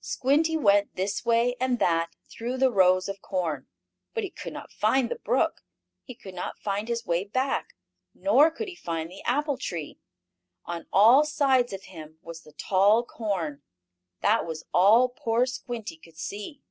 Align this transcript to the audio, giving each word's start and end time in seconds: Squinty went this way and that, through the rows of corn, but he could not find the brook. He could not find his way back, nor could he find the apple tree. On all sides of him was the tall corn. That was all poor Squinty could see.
Squinty 0.00 0.56
went 0.56 0.96
this 0.96 1.26
way 1.26 1.56
and 1.60 1.78
that, 1.78 2.16
through 2.30 2.56
the 2.56 2.70
rows 2.72 3.06
of 3.06 3.20
corn, 3.20 3.66
but 4.14 4.24
he 4.24 4.30
could 4.30 4.54
not 4.54 4.72
find 4.72 5.10
the 5.10 5.16
brook. 5.18 5.60
He 6.04 6.14
could 6.14 6.32
not 6.32 6.58
find 6.58 6.88
his 6.88 7.04
way 7.04 7.24
back, 7.24 7.74
nor 8.14 8.50
could 8.50 8.66
he 8.66 8.76
find 8.76 9.10
the 9.10 9.20
apple 9.24 9.58
tree. 9.58 9.98
On 10.64 10.86
all 10.90 11.26
sides 11.26 11.74
of 11.74 11.82
him 11.82 12.16
was 12.22 12.44
the 12.44 12.52
tall 12.52 13.04
corn. 13.04 13.60
That 14.22 14.46
was 14.46 14.64
all 14.72 15.10
poor 15.10 15.44
Squinty 15.44 15.98
could 15.98 16.16
see. 16.16 16.62